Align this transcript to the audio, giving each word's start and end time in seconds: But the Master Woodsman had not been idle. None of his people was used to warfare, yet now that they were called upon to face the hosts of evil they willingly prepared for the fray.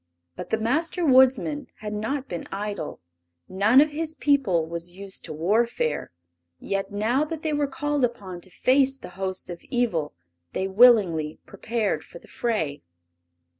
But 0.35 0.49
the 0.49 0.57
Master 0.57 1.05
Woodsman 1.05 1.67
had 1.75 1.93
not 1.93 2.27
been 2.27 2.47
idle. 2.51 3.01
None 3.47 3.79
of 3.79 3.91
his 3.91 4.15
people 4.15 4.65
was 4.65 4.97
used 4.97 5.23
to 5.25 5.31
warfare, 5.33 6.09
yet 6.59 6.89
now 6.89 7.23
that 7.25 7.43
they 7.43 7.53
were 7.53 7.67
called 7.67 8.03
upon 8.03 8.41
to 8.41 8.49
face 8.49 8.97
the 8.97 9.09
hosts 9.09 9.47
of 9.47 9.61
evil 9.69 10.15
they 10.53 10.67
willingly 10.67 11.37
prepared 11.45 12.03
for 12.03 12.17
the 12.17 12.27
fray. 12.27 12.81